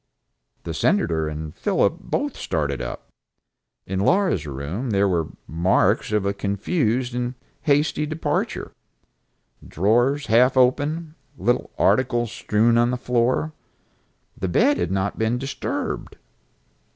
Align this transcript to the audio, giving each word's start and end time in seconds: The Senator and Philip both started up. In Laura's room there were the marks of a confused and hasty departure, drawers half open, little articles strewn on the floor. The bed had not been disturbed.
The 0.63 0.73
Senator 0.73 1.27
and 1.29 1.53
Philip 1.53 1.99
both 2.01 2.35
started 2.35 2.81
up. 2.81 3.09
In 3.85 3.99
Laura's 3.99 4.47
room 4.47 4.89
there 4.89 5.07
were 5.07 5.25
the 5.25 5.33
marks 5.45 6.11
of 6.11 6.25
a 6.25 6.33
confused 6.33 7.13
and 7.13 7.35
hasty 7.61 8.07
departure, 8.07 8.71
drawers 9.67 10.25
half 10.25 10.57
open, 10.57 11.13
little 11.37 11.69
articles 11.77 12.31
strewn 12.31 12.79
on 12.79 12.89
the 12.89 12.97
floor. 12.97 13.53
The 14.35 14.47
bed 14.47 14.79
had 14.79 14.89
not 14.91 15.19
been 15.19 15.37
disturbed. 15.37 16.15